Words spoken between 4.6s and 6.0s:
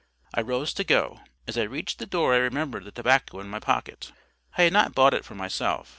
had not bought it for myself.